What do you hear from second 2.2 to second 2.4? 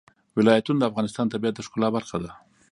ده.